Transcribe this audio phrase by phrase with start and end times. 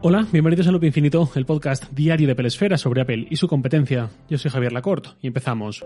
[0.00, 4.08] Hola, bienvenidos a Loop Infinito, el podcast diario de Pelesfera sobre Apple y su competencia.
[4.30, 5.84] Yo soy Javier Lacorte y empezamos.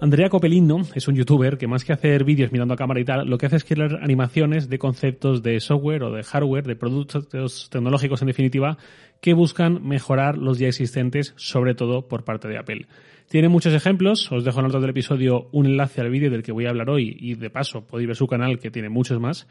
[0.00, 3.28] Andrea Copelino es un youtuber que más que hacer vídeos mirando a cámara y tal,
[3.28, 7.70] lo que hace es crear animaciones de conceptos de software o de hardware, de productos
[7.70, 8.76] tecnológicos en definitiva,
[9.20, 12.86] que buscan mejorar los ya existentes, sobre todo por parte de Apple.
[13.28, 16.42] Tiene muchos ejemplos, os dejo en el otro del episodio un enlace al vídeo del
[16.42, 19.18] que voy a hablar hoy y de paso podéis ver su canal que tiene muchos
[19.18, 19.48] más.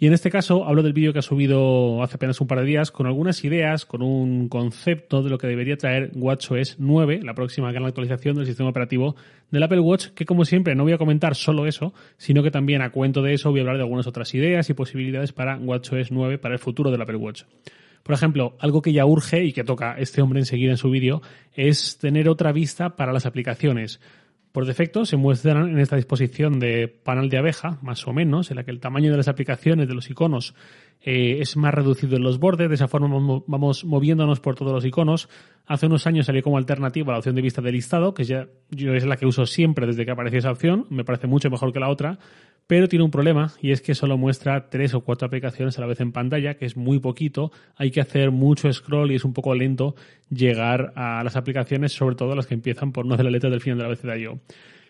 [0.00, 2.66] Y en este caso hablo del vídeo que ha subido hace apenas un par de
[2.66, 7.34] días con algunas ideas, con un concepto de lo que debería traer WatchOS 9, la
[7.34, 9.16] próxima gran actualización del sistema operativo
[9.50, 12.80] del Apple Watch, que como siempre no voy a comentar solo eso, sino que también
[12.80, 16.12] a cuento de eso voy a hablar de algunas otras ideas y posibilidades para WatchOS
[16.12, 17.42] 9 para el futuro del Apple Watch.
[18.02, 21.22] Por ejemplo, algo que ya urge y que toca este hombre enseguida en su vídeo
[21.54, 24.00] es tener otra vista para las aplicaciones.
[24.52, 28.56] Por defecto se muestran en esta disposición de panel de abeja, más o menos, en
[28.56, 30.54] la que el tamaño de las aplicaciones, de los iconos,
[31.00, 34.84] eh, es más reducido en los bordes, de esa forma vamos moviéndonos por todos los
[34.84, 35.28] iconos.
[35.66, 38.94] Hace unos años salió como alternativa la opción de vista de listado, que ya yo
[38.94, 41.80] es la que uso siempre desde que apareció esa opción, me parece mucho mejor que
[41.80, 42.18] la otra,
[42.66, 45.86] pero tiene un problema y es que solo muestra tres o cuatro aplicaciones a la
[45.86, 49.32] vez en pantalla, que es muy poquito, hay que hacer mucho scroll y es un
[49.32, 49.94] poco lento
[50.30, 53.60] llegar a las aplicaciones, sobre todo las que empiezan por no hacer la letra del
[53.60, 54.40] final del abecedario.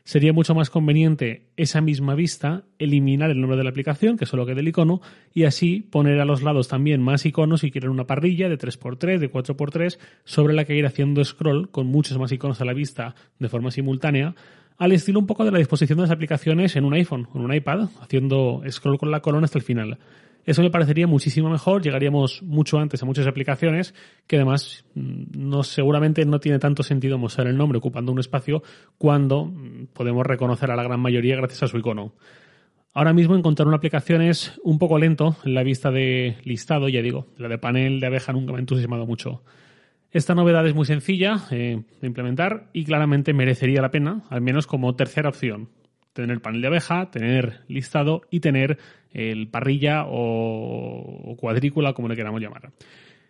[0.09, 4.47] Sería mucho más conveniente esa misma vista eliminar el nombre de la aplicación, que solo
[4.47, 5.03] quede el icono,
[5.35, 9.19] y así poner a los lados también más iconos si quieren una parrilla de 3x3,
[9.19, 13.15] de 4x3, sobre la que ir haciendo scroll con muchos más iconos a la vista
[13.39, 14.35] de forma simultánea
[14.79, 17.45] al estilo un poco de la disposición de las aplicaciones en un iPhone o en
[17.45, 19.99] un iPad, haciendo scroll con la colonna hasta el final.
[20.45, 23.95] Eso me parecería muchísimo mejor, llegaríamos mucho antes a muchas aplicaciones
[24.27, 28.63] que además mm, no, seguramente no tiene tanto sentido mostrar el nombre ocupando un espacio
[28.97, 32.15] cuando mm, podemos reconocer a la gran mayoría gracias a su icono.
[32.95, 37.03] Ahora mismo encontrar una aplicación es un poco lento en la vista de listado, ya
[37.03, 39.43] digo, la de panel de abeja nunca me ha entusiasmado mucho.
[40.11, 44.67] Esta novedad es muy sencilla eh, de implementar y claramente merecería la pena, al menos
[44.67, 45.69] como tercera opción.
[46.19, 48.77] Tener panel de abeja, tener listado y tener
[49.13, 52.73] el parrilla o, cuadrícula, como le queramos llamar.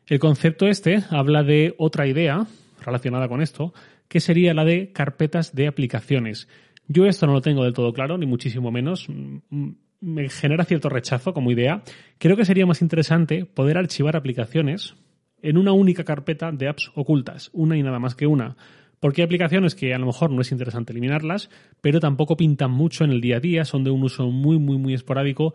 [0.06, 2.46] El concepto este habla de otra idea
[2.80, 3.74] relacionada con esto,
[4.08, 6.48] que sería la de carpetas de aplicaciones.
[6.86, 9.06] Yo esto no lo tengo del todo claro, ni muchísimo menos.
[9.10, 9.68] Mm,
[10.00, 11.82] me genera cierto rechazo como idea.
[12.16, 14.94] Creo que sería más interesante poder archivar aplicaciones
[15.42, 18.56] en una única carpeta de apps ocultas, una y nada más que una.
[19.00, 21.50] Porque hay aplicaciones que a lo mejor no es interesante eliminarlas,
[21.80, 24.76] pero tampoco pintan mucho en el día a día, son de un uso muy, muy,
[24.76, 25.54] muy esporádico.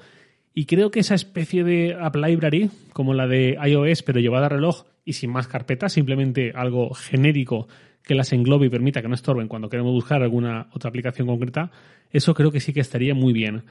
[0.53, 4.49] Y creo que esa especie de App Library, como la de iOS, pero llevada a
[4.49, 7.67] reloj y sin más carpetas, simplemente algo genérico
[8.03, 11.71] que las englobe y permita que no estorben cuando queremos buscar alguna otra aplicación concreta,
[12.11, 13.63] eso creo que sí que estaría muy bien.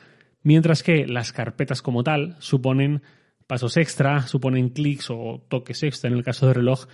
[0.43, 3.03] Mientras que las carpetas como tal suponen
[3.47, 6.87] pasos extra, suponen clics o toques extra en el caso de reloj,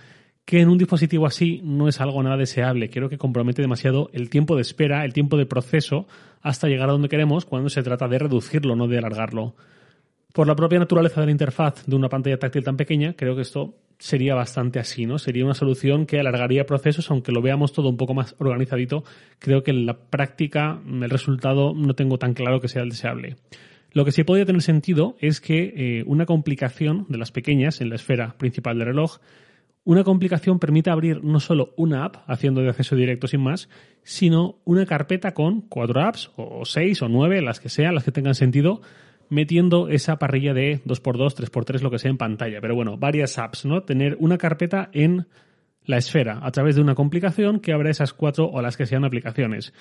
[0.49, 2.89] que en un dispositivo así no es algo nada deseable.
[2.89, 6.07] Creo que compromete demasiado el tiempo de espera, el tiempo de proceso,
[6.41, 9.53] hasta llegar a donde queremos cuando se trata de reducirlo, no de alargarlo.
[10.33, 13.43] Por la propia naturaleza de la interfaz de una pantalla táctil tan pequeña, creo que
[13.43, 15.19] esto sería bastante así, ¿no?
[15.19, 19.03] Sería una solución que alargaría procesos, aunque lo veamos todo un poco más organizadito.
[19.37, 23.35] Creo que en la práctica el resultado no tengo tan claro que sea el deseable.
[23.91, 27.89] Lo que sí podría tener sentido es que eh, una complicación de las pequeñas en
[27.89, 29.19] la esfera principal del reloj,
[29.83, 33.69] una complicación permita abrir no solo una app haciendo de acceso directo sin más,
[34.03, 38.11] sino una carpeta con cuatro apps, o seis, o nueve, las que sean, las que
[38.11, 38.81] tengan sentido,
[39.29, 42.61] metiendo esa parrilla de 2x2, 3x3, lo que sea en pantalla.
[42.61, 43.83] Pero bueno, varias apps, ¿no?
[43.83, 45.27] Tener una carpeta en
[45.85, 49.05] la esfera a través de una complicación que abra esas cuatro o las que sean
[49.05, 49.73] aplicaciones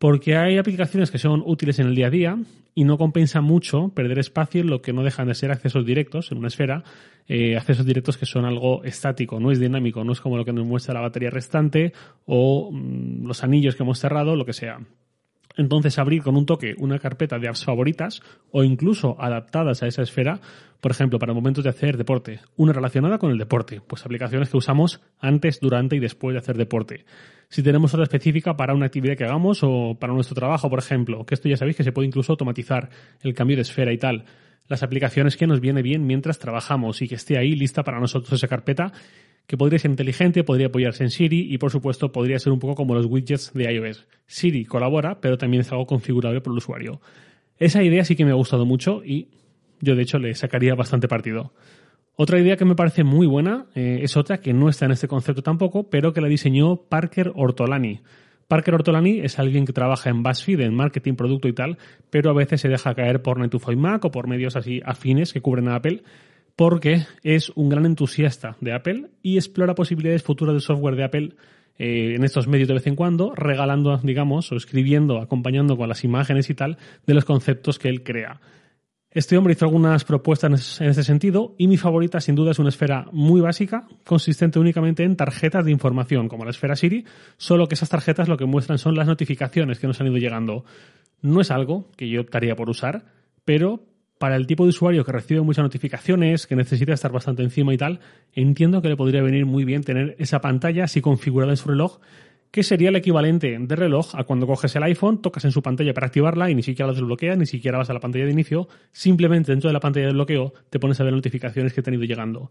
[0.00, 2.38] porque hay aplicaciones que son útiles en el día a día
[2.74, 6.32] y no compensa mucho perder espacio en lo que no dejan de ser accesos directos
[6.32, 6.84] en una esfera,
[7.28, 10.54] eh, accesos directos que son algo estático, no es dinámico, no es como lo que
[10.54, 11.92] nos muestra la batería restante
[12.24, 14.78] o mm, los anillos que hemos cerrado, lo que sea.
[15.58, 18.22] Entonces abrir con un toque una carpeta de apps favoritas
[18.52, 20.40] o incluso adaptadas a esa esfera,
[20.80, 24.56] por ejemplo, para momentos de hacer deporte, una relacionada con el deporte, pues aplicaciones que
[24.56, 27.04] usamos antes, durante y después de hacer deporte.
[27.50, 31.26] Si tenemos otra específica para una actividad que hagamos o para nuestro trabajo, por ejemplo,
[31.26, 32.90] que esto ya sabéis que se puede incluso automatizar
[33.22, 34.24] el cambio de esfera y tal.
[34.68, 38.32] Las aplicaciones que nos viene bien mientras trabajamos y que esté ahí lista para nosotros
[38.32, 38.92] esa carpeta
[39.48, 42.76] que podría ser inteligente, podría apoyarse en Siri y por supuesto podría ser un poco
[42.76, 44.06] como los widgets de iOS.
[44.28, 47.00] Siri colabora, pero también es algo configurable por el usuario.
[47.58, 49.26] Esa idea sí que me ha gustado mucho y
[49.80, 51.52] yo de hecho le sacaría bastante partido.
[52.16, 55.08] Otra idea que me parece muy buena eh, es otra que no está en este
[55.08, 58.00] concepto tampoco, pero que la diseñó Parker Ortolani.
[58.50, 61.78] Parker Ortolani es alguien que trabaja en BuzzFeed, en marketing, producto y tal,
[62.10, 65.40] pero a veces se deja caer por Netufy Mac o por medios así afines que
[65.40, 66.02] cubren a Apple,
[66.56, 71.28] porque es un gran entusiasta de Apple y explora posibilidades futuras de software de Apple
[71.78, 76.04] eh, en estos medios de vez en cuando, regalando, digamos, o escribiendo, acompañando con las
[76.04, 78.40] imágenes y tal, de los conceptos que él crea.
[79.12, 82.68] Este hombre hizo algunas propuestas en este sentido y mi favorita sin duda es una
[82.68, 87.04] esfera muy básica, consistente únicamente en tarjetas de información, como la esfera Siri,
[87.36, 90.64] solo que esas tarjetas lo que muestran son las notificaciones que nos han ido llegando.
[91.22, 93.04] No es algo que yo optaría por usar,
[93.44, 93.82] pero
[94.18, 97.78] para el tipo de usuario que recibe muchas notificaciones, que necesita estar bastante encima y
[97.78, 97.98] tal,
[98.32, 101.98] entiendo que le podría venir muy bien tener esa pantalla así configurada en su reloj
[102.50, 105.94] que sería el equivalente de reloj a cuando coges el iPhone, tocas en su pantalla
[105.94, 108.68] para activarla y ni siquiera la desbloqueas, ni siquiera vas a la pantalla de inicio,
[108.92, 111.94] simplemente dentro de la pantalla de bloqueo te pones a ver notificaciones que te han
[111.94, 112.50] ido llegando.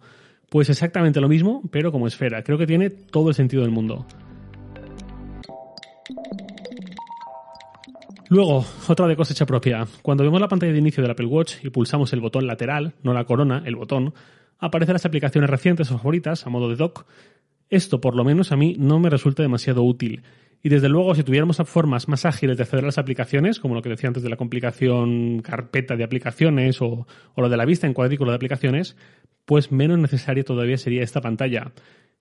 [0.50, 2.44] Pues exactamente lo mismo, pero como esfera.
[2.44, 4.06] Creo que tiene todo el sentido del mundo.
[8.30, 9.86] Luego, otra de cosecha propia.
[10.01, 13.12] Cuando vemos la pantalla de inicio del Apple Watch y pulsamos el botón lateral, no
[13.13, 14.13] la corona, el botón,
[14.60, 17.06] aparecen las aplicaciones recientes o favoritas a modo de dock,
[17.69, 20.24] esto, por lo menos, a mí no me resulta demasiado útil.
[20.62, 23.81] Y desde luego, si tuviéramos formas más ágiles de acceder a las aplicaciones, como lo
[23.81, 27.88] que decía antes de la complicación carpeta de aplicaciones o, o lo de la vista
[27.88, 28.98] en cuadrícula de aplicaciones,
[29.45, 31.71] pues menos necesaria todavía sería esta pantalla.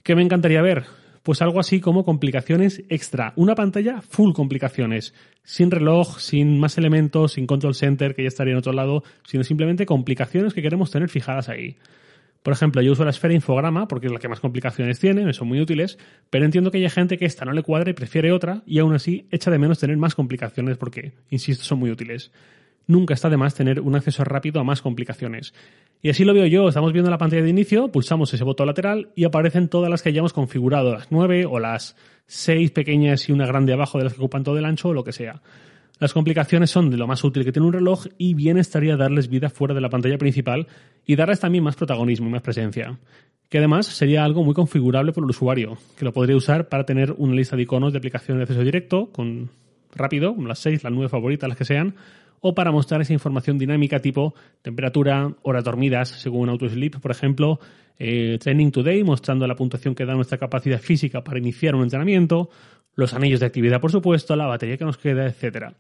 [0.02, 0.84] ¿Qué me encantaría ver?
[1.22, 3.32] Pues algo así como complicaciones extra.
[3.36, 5.14] Una pantalla full complicaciones.
[5.42, 9.42] Sin reloj, sin más elementos, sin control center que ya estaría en otro lado, sino
[9.42, 11.76] simplemente complicaciones que queremos tener fijadas ahí.
[12.42, 15.32] Por ejemplo, yo uso la esfera infograma porque es la que más complicaciones tiene, me
[15.32, 15.98] son muy útiles,
[16.30, 18.94] pero entiendo que hay gente que esta no le cuadra y prefiere otra y aún
[18.94, 22.30] así echa de menos tener más complicaciones porque, insisto, son muy útiles.
[22.86, 25.52] Nunca está de más tener un acceso rápido a más complicaciones.
[26.00, 29.10] Y así lo veo yo, estamos viendo la pantalla de inicio, pulsamos ese botón lateral
[29.14, 31.96] y aparecen todas las que hayamos configurado, las nueve o las
[32.26, 35.04] seis pequeñas y una grande abajo de las que ocupan todo el ancho o lo
[35.04, 35.42] que sea.
[35.98, 39.28] Las complicaciones son de lo más útil que tiene un reloj y bien estaría darles
[39.28, 40.68] vida fuera de la pantalla principal
[41.04, 42.98] y darles también más protagonismo y más presencia.
[43.48, 47.14] Que además sería algo muy configurable por el usuario, que lo podría usar para tener
[47.16, 49.50] una lista de iconos de aplicaciones de acceso directo, con
[49.94, 51.94] rápido, las 6, las 9 favoritas, las que sean,
[52.40, 57.58] o para mostrar esa información dinámica tipo temperatura, horas dormidas, según AutoSleep, por ejemplo,
[57.98, 62.50] eh, Training Today, mostrando la puntuación que da nuestra capacidad física para iniciar un entrenamiento,
[62.98, 65.74] los anillos de actividad, por supuesto, la batería que nos queda, etcétera.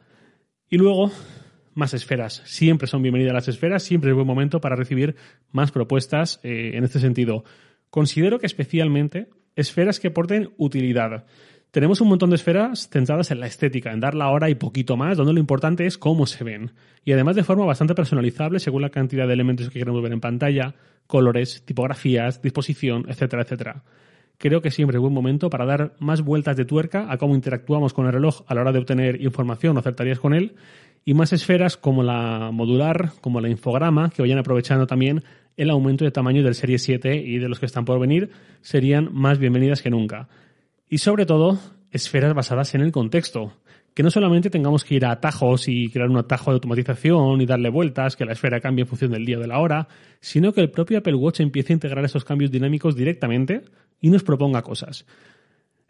[0.70, 1.10] Y luego,
[1.74, 2.42] más esferas.
[2.44, 5.16] Siempre son bienvenidas las esferas, siempre es buen momento para recibir
[5.50, 7.42] más propuestas eh, en este sentido.
[7.90, 11.24] Considero que especialmente esferas que aporten utilidad.
[11.72, 14.96] Tenemos un montón de esferas centradas en la estética, en dar la hora y poquito
[14.96, 16.70] más, donde lo importante es cómo se ven.
[17.04, 20.20] Y además de forma bastante personalizable según la cantidad de elementos que queremos ver en
[20.20, 20.76] pantalla,
[21.08, 23.82] colores, tipografías, disposición, etcétera, etcétera
[24.38, 27.92] creo que siempre es buen momento para dar más vueltas de tuerca a cómo interactuamos
[27.92, 30.54] con el reloj a la hora de obtener información o hacer tareas con él
[31.04, 35.22] y más esferas como la modular, como la infograma, que vayan aprovechando también
[35.56, 38.30] el aumento de tamaño del Serie 7 y de los que están por venir,
[38.60, 40.28] serían más bienvenidas que nunca.
[40.88, 41.58] Y sobre todo,
[41.90, 43.52] esferas basadas en el contexto.
[43.98, 47.46] Que no solamente tengamos que ir a atajos y crear un atajo de automatización y
[47.46, 49.88] darle vueltas, que la esfera cambie en función del día o de la hora,
[50.20, 53.64] sino que el propio Apple Watch empiece a integrar esos cambios dinámicos directamente
[54.00, 55.04] y nos proponga cosas.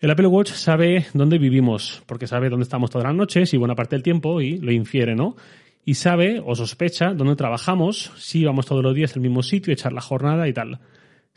[0.00, 3.74] El Apple Watch sabe dónde vivimos, porque sabe dónde estamos todas las noches y buena
[3.74, 5.36] parte del tiempo y lo infiere, ¿no?
[5.84, 9.92] Y sabe o sospecha dónde trabajamos, si vamos todos los días al mismo sitio, echar
[9.92, 10.80] la jornada y tal.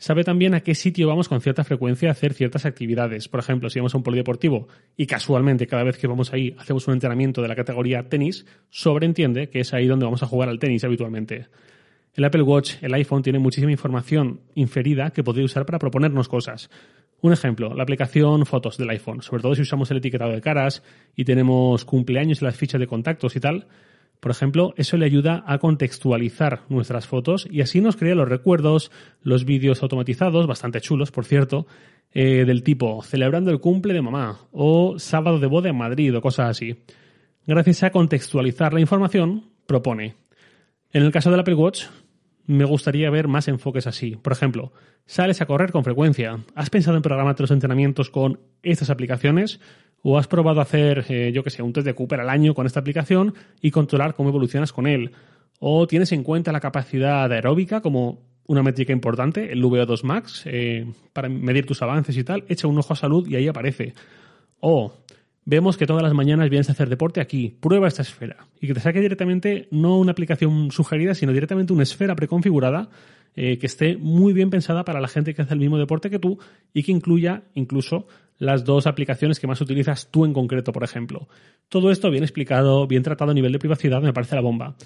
[0.02, 3.28] Sabe también a qué sitio vamos con cierta frecuencia a hacer ciertas actividades.
[3.28, 4.66] Por ejemplo, si vamos a un polideportivo
[4.96, 9.48] y casualmente cada vez que vamos ahí hacemos un entrenamiento de la categoría tenis, sobreentiende
[9.48, 11.46] que es ahí donde vamos a jugar al tenis habitualmente.
[12.14, 16.68] El Apple Watch, el iPhone, tiene muchísima información inferida que podría usar para proponernos cosas.
[17.20, 20.82] Un ejemplo, la aplicación Fotos del iPhone, sobre todo si usamos el etiquetado de caras
[21.14, 23.68] y tenemos cumpleaños en las fichas de contactos y tal.
[24.22, 28.92] Por ejemplo, eso le ayuda a contextualizar nuestras fotos y así nos crea los recuerdos,
[29.20, 31.66] los vídeos automatizados, bastante chulos, por cierto,
[32.12, 36.22] eh, del tipo celebrando el cumple de mamá o sábado de boda en Madrid o
[36.22, 36.84] cosas así.
[37.48, 40.14] Gracias a contextualizar la información, propone.
[40.92, 41.86] En el caso del Apple Watch,
[42.46, 44.14] me gustaría ver más enfoques así.
[44.14, 44.72] Por ejemplo,
[45.04, 46.38] sales a correr con frecuencia.
[46.54, 49.58] ¿Has pensado en programarte los entrenamientos con estas aplicaciones?
[50.02, 52.66] ¿O has probado hacer, eh, yo que sé, un test de Cooper al año con
[52.66, 55.12] esta aplicación y controlar cómo evolucionas con él?
[55.60, 60.86] ¿O tienes en cuenta la capacidad aeróbica como una métrica importante, el VO2 Max, eh,
[61.12, 62.44] para medir tus avances y tal?
[62.48, 63.94] Echa un ojo a salud y ahí aparece.
[64.58, 64.92] O
[65.44, 68.48] vemos que todas las mañanas vienes a hacer deporte aquí, prueba esta esfera.
[68.60, 72.90] Y que te saque directamente, no una aplicación sugerida, sino directamente una esfera preconfigurada
[73.34, 76.18] eh, que esté muy bien pensada para la gente que hace el mismo deporte que
[76.18, 76.38] tú
[76.74, 78.06] y que incluya incluso
[78.38, 81.28] las dos aplicaciones que más utilizas tú en concreto, por ejemplo.
[81.68, 84.76] Todo esto bien explicado, bien tratado a nivel de privacidad, me parece la bomba.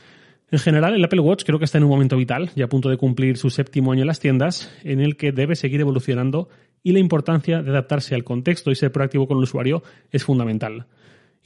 [0.51, 2.89] En general, el Apple Watch creo que está en un momento vital y a punto
[2.89, 6.49] de cumplir su séptimo año en las tiendas, en el que debe seguir evolucionando
[6.85, 10.87] y la importancia de adaptarse al contexto y ser proactivo con el usuario es fundamental.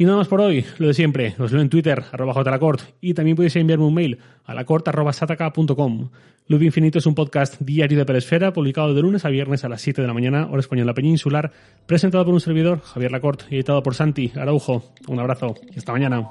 [0.01, 3.13] Y nada más por hoy, lo de siempre, os leo en Twitter, arroba jlacort, y
[3.13, 6.09] también podéis enviarme un mail a lacort.sataka.com.
[6.49, 9.83] Luz Infinito es un podcast diario de Peresfera, publicado de lunes a viernes a las
[9.83, 11.53] 7 de la mañana, hora española peninsular,
[11.85, 14.91] presentado por un servidor, Javier Lacort, y editado por Santi Araujo.
[15.07, 16.31] Un abrazo y hasta mañana.